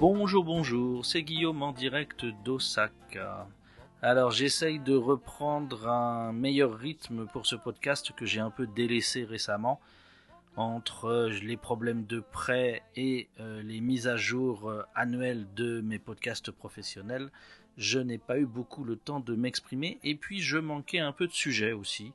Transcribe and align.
Bonjour, 0.00 0.44
bonjour, 0.44 1.04
c'est 1.04 1.22
Guillaume 1.22 1.62
en 1.62 1.72
direct 1.72 2.24
d'Osaka. 2.42 3.46
Alors 4.00 4.30
j'essaye 4.30 4.78
de 4.78 4.96
reprendre 4.96 5.88
un 5.88 6.32
meilleur 6.32 6.72
rythme 6.78 7.26
pour 7.26 7.44
ce 7.44 7.54
podcast 7.54 8.10
que 8.16 8.24
j'ai 8.24 8.40
un 8.40 8.48
peu 8.50 8.66
délaissé 8.66 9.24
récemment 9.24 9.78
entre 10.56 11.04
euh, 11.04 11.28
les 11.42 11.58
problèmes 11.58 12.06
de 12.06 12.20
prêt 12.20 12.82
et 12.96 13.28
euh, 13.40 13.60
les 13.60 13.82
mises 13.82 14.08
à 14.08 14.16
jour 14.16 14.70
euh, 14.70 14.82
annuelles 14.94 15.46
de 15.54 15.82
mes 15.82 15.98
podcasts 15.98 16.50
professionnels. 16.50 17.30
Je 17.76 17.98
n'ai 17.98 18.16
pas 18.16 18.38
eu 18.38 18.46
beaucoup 18.46 18.84
le 18.84 18.96
temps 18.96 19.20
de 19.20 19.34
m'exprimer 19.34 19.98
et 20.02 20.14
puis 20.14 20.40
je 20.40 20.56
manquais 20.56 21.00
un 21.00 21.12
peu 21.12 21.26
de 21.26 21.34
sujet 21.34 21.72
aussi. 21.72 22.14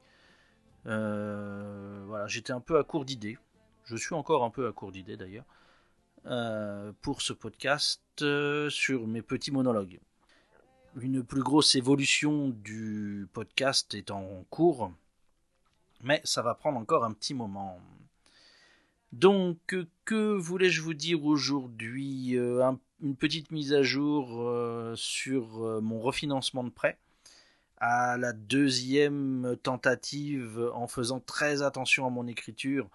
voilà, 0.86 2.26
j'étais 2.26 2.52
un 2.52 2.62
peu 2.62 2.80
à 2.80 2.84
court 2.84 3.05
d'idées. 3.05 3.38
Je 3.84 3.95
suis 3.95 4.16
encore 4.16 4.44
un 4.44 4.49
peu 4.49 4.67
à 4.67 4.72
court 4.72 4.91
d'idées 4.91 5.17
d'ailleurs. 5.17 5.45
Euh, 6.27 6.91
pour 7.03 7.21
ce 7.21 7.34
podcast 7.34 8.02
euh, 8.23 8.67
sur 8.71 9.05
mes 9.05 9.21
petits 9.21 9.52
monologues. 9.52 9.99
Une 10.99 11.23
plus 11.23 11.43
grosse 11.43 11.75
évolution 11.75 12.49
du 12.49 13.27
podcast 13.31 13.93
est 13.93 14.09
en 14.09 14.43
cours, 14.49 14.91
mais 16.01 16.21
ça 16.23 16.41
va 16.41 16.55
prendre 16.55 16.79
encore 16.79 17.05
un 17.05 17.11
petit 17.11 17.35
moment. 17.35 17.79
Donc, 19.11 19.75
que 20.03 20.35
voulais-je 20.35 20.81
vous 20.81 20.95
dire 20.95 21.23
aujourd'hui 21.23 22.35
euh, 22.37 22.71
Une 23.03 23.15
petite 23.15 23.51
mise 23.51 23.73
à 23.73 23.84
jour 23.84 24.27
sur 24.95 25.79
mon 25.84 25.99
refinancement 25.99 26.63
de 26.63 26.71
prêt. 26.71 26.98
À 27.77 28.17
la 28.17 28.34
deuxième 28.34 29.57
tentative, 29.62 30.71
en 30.73 30.87
faisant 30.87 31.20
très 31.20 31.62
attention 31.62 32.07
à 32.07 32.10
mon 32.10 32.26
écriture, 32.26 32.89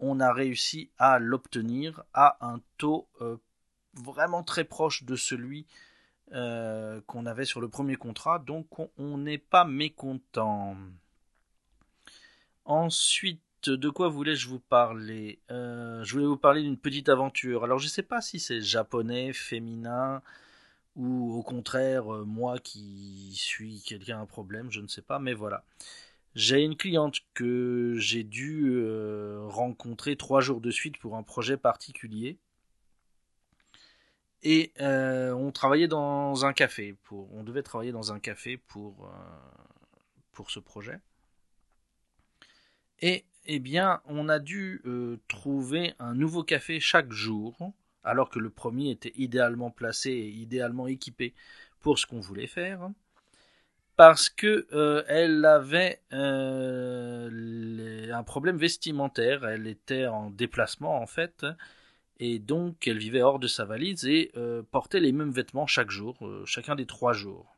on 0.00 0.20
a 0.20 0.32
réussi 0.32 0.90
à 0.98 1.18
l'obtenir 1.18 2.02
à 2.12 2.36
un 2.40 2.60
taux 2.78 3.08
euh, 3.20 3.36
vraiment 3.94 4.42
très 4.42 4.64
proche 4.64 5.04
de 5.04 5.16
celui 5.16 5.66
euh, 6.32 7.00
qu'on 7.06 7.26
avait 7.26 7.44
sur 7.44 7.60
le 7.60 7.68
premier 7.68 7.96
contrat, 7.96 8.38
donc 8.38 8.66
on 8.98 9.18
n'est 9.18 9.38
pas 9.38 9.64
mécontent. 9.64 10.76
Ensuite, 12.64 13.40
de 13.68 13.88
quoi 13.90 14.08
voulais-je 14.08 14.48
vous 14.48 14.58
parler? 14.58 15.38
Euh, 15.50 16.02
Je 16.04 16.12
voulais 16.12 16.26
vous 16.26 16.36
parler 16.36 16.62
d'une 16.62 16.78
petite 16.78 17.08
aventure. 17.08 17.64
Alors 17.64 17.78
je 17.78 17.86
ne 17.86 17.90
sais 17.90 18.02
pas 18.02 18.20
si 18.20 18.40
c'est 18.40 18.60
japonais, 18.60 19.32
féminin, 19.32 20.22
ou 20.96 21.34
au 21.34 21.42
contraire 21.42 22.04
moi 22.04 22.58
qui 22.58 23.32
suis 23.34 23.80
quelqu'un 23.82 24.20
un 24.20 24.26
problème, 24.26 24.70
je 24.70 24.80
ne 24.80 24.88
sais 24.88 25.02
pas, 25.02 25.18
mais 25.18 25.34
voilà. 25.34 25.64
J'ai 26.34 26.64
une 26.64 26.76
cliente 26.76 27.20
que 27.32 27.94
j'ai 27.98 28.24
dû 28.24 28.72
euh, 28.74 29.44
rencontrer 29.46 30.16
trois 30.16 30.40
jours 30.40 30.60
de 30.60 30.70
suite 30.70 30.98
pour 30.98 31.16
un 31.16 31.22
projet 31.22 31.56
particulier. 31.56 32.38
Et 34.42 34.72
euh, 34.80 35.32
on 35.32 35.52
travaillait 35.52 35.88
dans 35.88 36.44
un 36.44 36.52
café. 36.52 36.96
Pour, 37.04 37.32
on 37.32 37.44
devait 37.44 37.62
travailler 37.62 37.92
dans 37.92 38.12
un 38.12 38.18
café 38.18 38.56
pour, 38.56 39.06
euh, 39.06 39.10
pour 40.32 40.50
ce 40.50 40.58
projet. 40.58 40.98
Et 43.00 43.24
eh 43.46 43.60
bien, 43.60 44.00
on 44.06 44.28
a 44.28 44.38
dû 44.38 44.82
trouver 45.28 45.94
un 45.98 46.14
nouveau 46.14 46.42
café 46.42 46.80
chaque 46.80 47.12
jour, 47.12 47.72
alors 48.02 48.30
que 48.30 48.38
le 48.38 48.48
premier 48.48 48.90
était 48.90 49.12
idéalement 49.16 49.70
placé 49.70 50.10
et 50.10 50.28
idéalement 50.28 50.86
équipé 50.86 51.34
pour 51.80 51.98
ce 51.98 52.06
qu'on 52.06 52.20
voulait 52.20 52.46
faire 52.46 52.90
parce 53.96 54.28
que 54.28 54.66
euh, 54.72 55.04
elle 55.08 55.44
avait 55.44 56.00
euh, 56.12 57.30
un 58.12 58.22
problème 58.22 58.56
vestimentaire. 58.56 59.44
Elle 59.44 59.66
était 59.66 60.06
en 60.06 60.30
déplacement 60.30 61.00
en 61.00 61.06
fait, 61.06 61.46
et 62.18 62.38
donc 62.38 62.86
elle 62.86 62.98
vivait 62.98 63.22
hors 63.22 63.38
de 63.38 63.46
sa 63.46 63.64
valise 63.64 64.04
et 64.06 64.30
euh, 64.36 64.62
portait 64.62 65.00
les 65.00 65.12
mêmes 65.12 65.32
vêtements 65.32 65.66
chaque 65.66 65.90
jour, 65.90 66.18
chacun 66.46 66.74
des 66.74 66.86
trois 66.86 67.12
jours. 67.12 67.54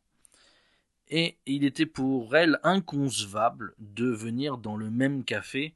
Et 1.08 1.36
il 1.46 1.64
était 1.64 1.86
pour 1.86 2.34
elle 2.34 2.58
inconcevable 2.64 3.74
de 3.78 4.06
venir 4.06 4.58
dans 4.58 4.76
le 4.76 4.90
même 4.90 5.24
café 5.24 5.74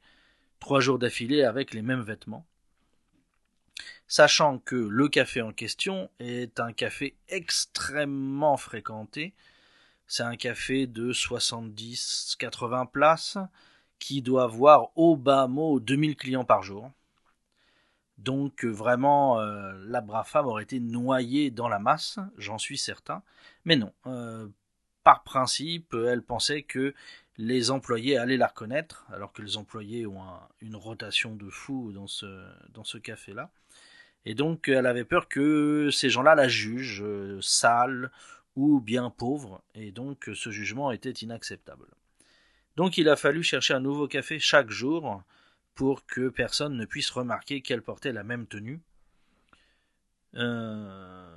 trois 0.59 0.81
jours 0.81 0.99
d'affilée 0.99 1.43
avec 1.43 1.73
les 1.73 1.81
mêmes 1.81 2.01
vêtements. 2.01 2.45
Sachant 4.07 4.59
que 4.59 4.75
le 4.75 5.07
café 5.07 5.41
en 5.41 5.53
question 5.53 6.09
est 6.19 6.59
un 6.59 6.73
café 6.73 7.15
extrêmement 7.29 8.57
fréquenté, 8.57 9.33
c'est 10.11 10.23
un 10.23 10.35
café 10.35 10.87
de 10.87 11.13
70-80 11.13 12.91
places 12.91 13.37
qui 13.97 14.21
doit 14.21 14.43
avoir 14.43 14.89
au 14.97 15.15
bas 15.15 15.47
mot 15.47 15.79
2000 15.79 16.17
clients 16.17 16.43
par 16.43 16.63
jour. 16.63 16.91
Donc 18.17 18.65
euh, 18.65 18.69
vraiment, 18.69 19.39
euh, 19.39 19.71
la 19.87 20.01
brave 20.01 20.27
femme 20.27 20.47
aurait 20.47 20.63
été 20.63 20.81
noyée 20.81 21.49
dans 21.49 21.69
la 21.69 21.79
masse, 21.79 22.19
j'en 22.37 22.57
suis 22.57 22.77
certain. 22.77 23.23
Mais 23.63 23.77
non, 23.77 23.93
euh, 24.05 24.49
par 25.05 25.23
principe, 25.23 25.93
elle 25.93 26.23
pensait 26.23 26.63
que 26.63 26.93
les 27.37 27.71
employés 27.71 28.17
allaient 28.17 28.35
la 28.35 28.47
reconnaître, 28.47 29.05
alors 29.13 29.31
que 29.31 29.41
les 29.41 29.55
employés 29.55 30.05
ont 30.05 30.25
une 30.59 30.75
rotation 30.75 31.35
de 31.35 31.49
fou 31.49 31.93
dans 31.93 32.07
ce, 32.07 32.45
dans 32.73 32.83
ce 32.83 32.97
café-là. 32.97 33.49
Et 34.25 34.35
donc 34.35 34.67
elle 34.67 34.87
avait 34.87 35.05
peur 35.05 35.29
que 35.29 35.89
ces 35.89 36.09
gens-là 36.09 36.35
la 36.35 36.49
jugent 36.49 37.39
sale 37.39 38.11
ou 38.55 38.81
bien 38.81 39.09
pauvre, 39.09 39.63
et 39.75 39.91
donc 39.91 40.29
ce 40.33 40.51
jugement 40.51 40.91
était 40.91 41.11
inacceptable. 41.11 41.87
Donc 42.75 42.97
il 42.97 43.09
a 43.09 43.15
fallu 43.15 43.43
chercher 43.43 43.73
un 43.73 43.79
nouveau 43.79 44.07
café 44.07 44.39
chaque 44.39 44.69
jour 44.69 45.23
pour 45.75 46.05
que 46.05 46.29
personne 46.29 46.75
ne 46.75 46.85
puisse 46.85 47.09
remarquer 47.09 47.61
qu'elle 47.61 47.81
portait 47.81 48.11
la 48.11 48.23
même 48.23 48.47
tenue. 48.47 48.81
Euh, 50.35 51.27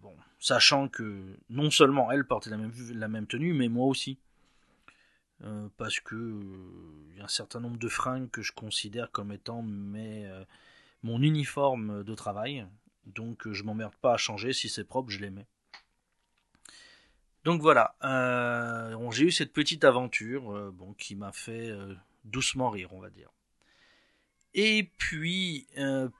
bon, 0.00 0.14
sachant 0.38 0.88
que 0.88 1.36
non 1.48 1.70
seulement 1.70 2.10
elle 2.10 2.26
portait 2.26 2.50
la 2.50 3.08
même, 3.08 3.26
tenue, 3.26 3.52
mais 3.52 3.68
moi 3.68 3.86
aussi. 3.86 4.18
Euh, 5.42 5.68
parce 5.76 5.98
que 5.98 6.40
il 7.10 7.18
y 7.18 7.20
a 7.20 7.24
un 7.24 7.28
certain 7.28 7.60
nombre 7.60 7.78
de 7.78 7.88
fringues 7.88 8.30
que 8.30 8.42
je 8.42 8.52
considère 8.52 9.10
comme 9.10 9.32
étant 9.32 9.62
mes, 9.62 10.26
euh, 10.26 10.44
mon 11.02 11.20
uniforme 11.22 12.04
de 12.04 12.14
travail. 12.14 12.66
Donc 13.06 13.50
je 13.50 13.64
m'emmerde 13.64 13.94
pas 13.96 14.14
à 14.14 14.16
changer, 14.16 14.52
si 14.52 14.68
c'est 14.68 14.84
propre, 14.84 15.10
je 15.10 15.18
les 15.18 15.30
mets. 15.30 15.46
Donc 17.44 17.60
voilà, 17.60 17.96
euh, 18.04 19.10
j'ai 19.10 19.24
eu 19.24 19.32
cette 19.32 19.52
petite 19.52 19.84
aventure 19.84 20.52
euh, 20.52 20.72
qui 20.96 21.16
m'a 21.16 21.32
fait 21.32 21.70
euh, 21.70 21.94
doucement 22.24 22.70
rire, 22.70 22.92
on 22.92 23.00
va 23.00 23.10
dire. 23.10 23.30
Et 24.54 24.90
puis, 24.98 25.66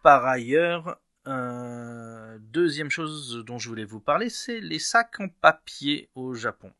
par 0.02 0.24
ailleurs, 0.24 0.98
deuxième 1.26 2.88
chose 2.88 3.44
dont 3.46 3.58
je 3.58 3.68
voulais 3.68 3.84
vous 3.84 4.00
parler, 4.00 4.30
c'est 4.30 4.58
les 4.58 4.78
sacs 4.78 5.20
en 5.20 5.28
papier 5.28 6.08
au 6.14 6.32
Japon. 6.32 6.72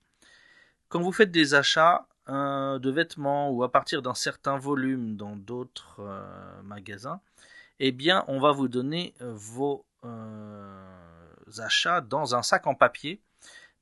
Quand 0.89 1.03
vous 1.03 1.13
faites 1.13 1.31
des 1.31 1.53
achats 1.53 2.07
de 2.27 2.91
vêtements 2.91 3.51
ou 3.51 3.63
à 3.65 3.71
partir 3.71 4.01
d'un 4.01 4.15
certain 4.15 4.57
volume 4.57 5.17
dans 5.17 5.37
d'autres 5.37 6.01
magasins, 6.65 7.21
eh 7.81 7.93
bien, 7.93 8.25
on 8.29 8.41
va 8.41 8.53
vous 8.53 8.69
donner 8.69 9.13
vos 9.21 9.85
achats 11.59 12.01
dans 12.01 12.35
un 12.35 12.43
sac 12.43 12.67
en 12.67 12.75
papier 12.75 13.21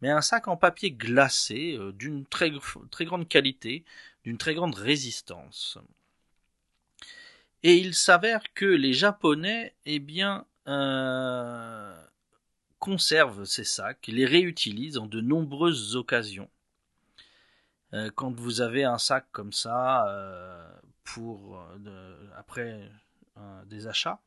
mais 0.00 0.11
un 0.11 0.21
sac 0.21 0.49
en 0.49 0.56
papier 0.56 0.93
glacé 0.93 1.77
euh, 1.77 1.93
d'une 1.93 2.27
très, 2.27 2.50
grande 2.50 3.28
qualité, 3.28 3.84
d'une 4.25 4.38
très 4.38 4.55
grande 4.55 4.75
résistance. 4.75 5.78
Et 7.62 7.77
il 7.77 7.94
s'avère 7.94 8.43
que 8.55 8.65
les 8.65 8.94
Japonais, 8.94 9.75
eh 9.84 9.99
bien, 9.99 10.47
euh, 10.66 11.94
conservent 12.78 13.44
ces 13.44 13.65
sacs, 13.65 14.06
les 14.06 14.25
réutilisent 14.25 14.97
en 14.97 15.06
de 15.06 15.21
nombreuses 15.21 15.97
occasions. 15.97 16.49
Euh, 17.93 18.11
quand 18.14 18.32
vous 18.38 18.62
avez 18.62 18.85
un 18.85 18.99
sac 18.99 19.26
comme 19.32 19.53
ça 19.53 20.05
pour 21.05 21.62
après 22.37 22.91
des 23.67 23.87
achats, 23.87 24.20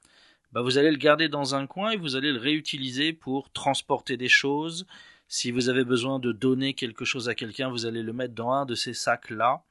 bah, 0.52 0.62
vous 0.62 0.78
allez 0.78 0.92
le 0.92 0.98
garder 0.98 1.30
dans 1.30 1.56
un 1.56 1.66
coin 1.66 1.92
et 1.92 1.98
vous 1.98 2.16
allez 2.16 2.31
le 2.31 2.40
réutiliser 2.40 3.14
pour 3.14 3.52
transporter 3.52 4.18
des 4.18 4.30
choses, 4.30 4.86
si 5.33 5.50
vous 5.50 5.68
avez 5.68 5.83
besoin 5.83 6.19
de 6.19 6.31
donner 6.31 6.75
quelque 6.75 7.06
chose 7.06 7.27
à 7.27 7.33
quelqu'un, 7.33 7.68
vous 7.68 7.88
allez 7.88 8.03
le 8.03 8.13
mettre 8.13 8.35
dans 8.35 8.51
un 8.51 8.68
de 8.68 8.75
ces 8.75 8.94
sacs-là. 8.94 9.63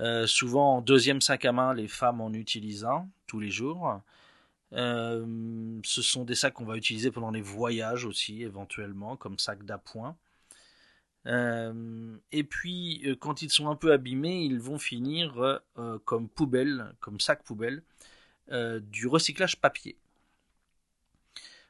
Euh, 0.00 0.26
souvent 0.26 0.78
en 0.78 0.80
deuxième 0.80 1.20
sac 1.20 1.44
à 1.44 1.52
main, 1.52 1.72
les 1.72 1.86
femmes 1.86 2.20
en 2.20 2.32
utilisent 2.32 2.84
un 2.84 3.08
tous 3.28 3.38
les 3.38 3.48
jours. 3.48 4.00
Euh, 4.72 5.78
ce 5.84 6.02
sont 6.02 6.24
des 6.24 6.34
sacs 6.34 6.54
qu'on 6.54 6.64
va 6.64 6.76
utiliser 6.76 7.12
pendant 7.12 7.30
les 7.30 7.40
voyages 7.40 8.06
aussi, 8.06 8.42
éventuellement, 8.42 9.14
comme 9.14 9.38
sac 9.38 9.64
d'appoint. 9.64 10.16
Euh, 11.26 12.16
et 12.32 12.42
puis, 12.42 13.06
quand 13.20 13.40
ils 13.40 13.50
sont 13.50 13.68
un 13.68 13.76
peu 13.76 13.92
abîmés, 13.92 14.42
ils 14.42 14.58
vont 14.58 14.80
finir 14.80 15.60
comme 16.06 16.28
poubelle, 16.28 16.92
comme 16.98 17.20
sac 17.20 17.44
poubelle, 17.44 17.84
du 18.50 19.06
recyclage 19.06 19.60
papier. 19.60 19.96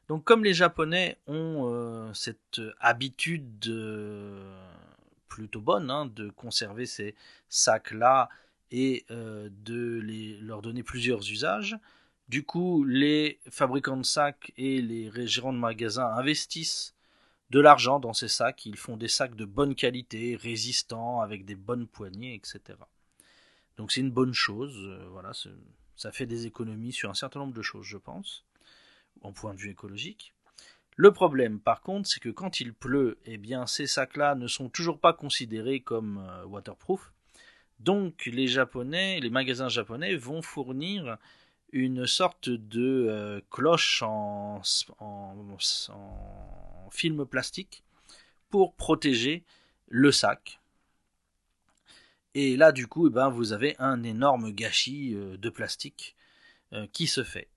Donc 0.08 0.24
comme 0.24 0.44
les 0.44 0.54
Japonais 0.54 1.18
ont 1.26 1.66
euh, 1.66 2.12
cette 2.14 2.60
habitude 2.80 3.60
plutôt 5.28 5.60
bonne 5.60 5.90
hein, 5.90 6.06
de 6.06 6.30
conserver 6.30 6.86
ces 6.86 7.14
sacs-là 7.48 8.28
et 8.70 9.04
euh, 9.10 9.48
de 9.64 10.00
leur 10.40 10.62
donner 10.62 10.82
plusieurs 10.82 11.20
usages, 11.20 11.78
Du 12.28 12.42
coup, 12.44 12.84
les 12.84 13.38
fabricants 13.48 13.96
de 13.96 14.02
sacs 14.02 14.52
et 14.58 14.82
les 14.82 15.26
gérants 15.26 15.54
de 15.54 15.58
magasins 15.58 16.08
investissent 16.14 16.94
de 17.48 17.60
l'argent 17.60 18.00
dans 18.00 18.12
ces 18.12 18.28
sacs. 18.28 18.66
Ils 18.66 18.76
font 18.76 18.98
des 18.98 19.08
sacs 19.08 19.34
de 19.34 19.46
bonne 19.46 19.74
qualité, 19.74 20.36
résistants, 20.36 21.20
avec 21.22 21.46
des 21.46 21.54
bonnes 21.54 21.86
poignées, 21.86 22.34
etc. 22.34 22.78
Donc 23.78 23.92
c'est 23.92 24.02
une 24.02 24.10
bonne 24.10 24.34
chose. 24.34 24.76
Euh, 24.76 25.08
voilà, 25.10 25.32
ça 25.96 26.12
fait 26.12 26.26
des 26.26 26.46
économies 26.46 26.92
sur 26.92 27.08
un 27.08 27.14
certain 27.14 27.40
nombre 27.40 27.54
de 27.54 27.62
choses, 27.62 27.86
je 27.86 27.96
pense, 27.96 28.44
en 29.22 29.32
point 29.32 29.54
de 29.54 29.60
vue 29.60 29.70
écologique. 29.70 30.34
Le 31.00 31.12
problème, 31.12 31.60
par 31.60 31.80
contre, 31.82 32.08
c'est 32.08 32.18
que 32.18 32.28
quand 32.28 32.58
il 32.58 32.74
pleut, 32.74 33.18
eh 33.24 33.36
bien, 33.36 33.68
ces 33.68 33.86
sacs-là 33.86 34.34
ne 34.34 34.48
sont 34.48 34.68
toujours 34.68 34.98
pas 34.98 35.12
considérés 35.12 35.78
comme 35.78 36.18
euh, 36.28 36.44
waterproof. 36.44 37.12
Donc, 37.78 38.26
les 38.26 38.48
Japonais, 38.48 39.20
les 39.20 39.30
magasins 39.30 39.68
japonais 39.68 40.16
vont 40.16 40.42
fournir 40.42 41.16
une 41.70 42.04
sorte 42.08 42.48
de 42.48 43.06
euh, 43.08 43.40
cloche 43.48 44.02
en, 44.02 44.60
film 46.90 47.24
plastique 47.26 47.84
pour 48.50 48.74
protéger 48.74 49.44
le 49.86 50.10
sac. 50.10 50.58
Et 52.34 52.56
là, 52.56 52.72
du 52.72 52.88
coup, 52.88 53.06
eh 53.06 53.10
ben, 53.10 53.28
vous 53.28 53.52
avez 53.52 53.76
un 53.78 54.02
énorme 54.02 54.50
gâchis 54.50 55.14
euh, 55.14 55.36
de 55.36 55.48
plastique 55.48 56.16
qui 56.92 57.06
se 57.06 57.24
fait. 57.24 57.48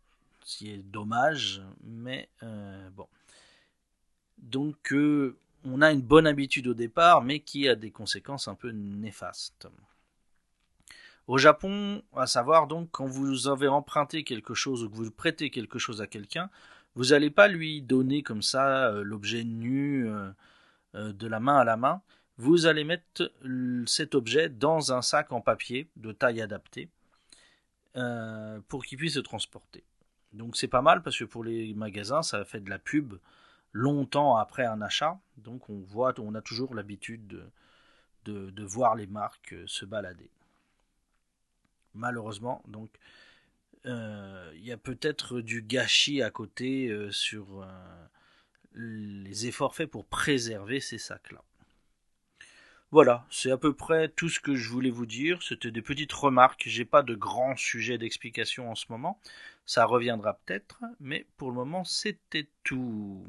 Qui 0.41 0.71
est 0.71 0.77
dommage, 0.77 1.61
mais 1.83 2.29
bon. 2.95 3.07
Donc 4.41 4.91
euh, 4.91 5.37
on 5.63 5.81
a 5.81 5.91
une 5.91 6.01
bonne 6.01 6.27
habitude 6.27 6.67
au 6.67 6.73
départ, 6.73 7.21
mais 7.21 7.39
qui 7.39 7.69
a 7.69 7.75
des 7.75 7.91
conséquences 7.91 8.47
un 8.47 8.55
peu 8.55 8.71
néfastes. 8.71 9.67
Au 11.27 11.37
Japon, 11.37 12.03
à 12.15 12.25
savoir 12.25 12.67
donc, 12.67 12.89
quand 12.91 13.05
vous 13.05 13.47
avez 13.47 13.67
emprunté 13.67 14.23
quelque 14.23 14.53
chose 14.53 14.83
ou 14.83 14.89
que 14.89 14.95
vous 14.95 15.11
prêtez 15.11 15.49
quelque 15.51 15.79
chose 15.79 16.01
à 16.01 16.07
quelqu'un, 16.07 16.49
vous 16.95 17.05
n'allez 17.05 17.29
pas 17.29 17.47
lui 17.47 17.81
donner 17.81 18.23
comme 18.23 18.41
ça 18.41 18.87
euh, 18.87 19.03
l'objet 19.03 19.43
nu 19.43 20.09
euh, 20.09 21.13
de 21.13 21.27
la 21.27 21.39
main 21.39 21.57
à 21.57 21.63
la 21.63 21.77
main. 21.77 22.01
Vous 22.37 22.65
allez 22.65 22.83
mettre 22.83 23.31
cet 23.85 24.15
objet 24.15 24.49
dans 24.49 24.91
un 24.91 25.03
sac 25.03 25.31
en 25.31 25.41
papier 25.41 25.87
de 25.95 26.11
taille 26.11 26.41
adaptée 26.41 26.89
pour 28.67 28.83
qu'il 28.83 28.97
puisse 28.97 29.13
se 29.13 29.19
transporter. 29.19 29.83
Donc 30.33 30.55
c'est 30.55 30.67
pas 30.67 30.81
mal 30.81 31.03
parce 31.03 31.17
que 31.17 31.25
pour 31.25 31.43
les 31.43 31.73
magasins, 31.73 32.21
ça 32.21 32.45
fait 32.45 32.61
de 32.61 32.69
la 32.69 32.79
pub 32.79 33.15
longtemps 33.73 34.37
après 34.37 34.65
un 34.65 34.81
achat. 34.81 35.19
Donc 35.37 35.69
on 35.69 35.79
voit, 35.79 36.13
on 36.19 36.35
a 36.35 36.41
toujours 36.41 36.73
l'habitude 36.73 37.43
de, 38.25 38.63
voir 38.63 38.95
les 38.95 39.07
marques 39.07 39.53
euh, 39.53 39.65
se 39.67 39.85
balader. 39.85 40.29
Malheureusement, 41.93 42.63
donc 42.67 42.89
euh, 43.85 44.51
il 44.55 44.63
y 44.63 44.71
a 44.71 44.77
peut-être 44.77 45.41
du 45.41 45.61
gâchis 45.61 46.21
à 46.21 46.29
côté 46.29 46.87
euh, 46.87 47.11
sur 47.11 47.67
les 48.73 49.47
efforts 49.47 49.75
faits 49.75 49.89
pour 49.89 50.05
préserver 50.05 50.79
ces 50.79 50.97
sacs-là. 50.97 51.43
Voilà, 52.91 53.25
c'est 53.29 53.51
à 53.51 53.57
peu 53.57 53.73
près 53.73 54.09
tout 54.09 54.27
ce 54.27 54.41
que 54.41 54.53
je 54.55 54.69
voulais 54.69 54.89
vous 54.89 55.05
dire. 55.05 55.41
C'était 55.43 55.71
des 55.71 55.81
petites 55.81 56.11
remarques. 56.11 56.63
J'ai 56.65 56.83
pas 56.83 57.03
de 57.03 57.15
grands 57.15 57.55
sujets 57.55 57.97
d'explication 57.97 58.69
en 58.69 58.75
ce 58.75 58.85
moment. 58.89 59.17
Ça 59.65 59.85
reviendra 59.85 60.33
peut-être, 60.33 60.81
mais 60.99 61.25
pour 61.37 61.49
le 61.49 61.55
moment, 61.55 61.85
c'était 61.85 62.49
tout. 62.63 63.25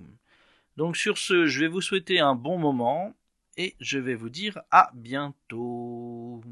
Donc 0.76 0.96
sur 0.96 1.16
ce, 1.16 1.46
je 1.46 1.60
vais 1.60 1.68
vous 1.68 1.80
souhaiter 1.80 2.18
un 2.18 2.34
bon 2.34 2.58
moment 2.58 3.14
et 3.56 3.76
je 3.78 3.98
vais 3.98 4.16
vous 4.16 4.30
dire 4.30 4.60
à 4.72 4.90
bientôt. 4.94 6.42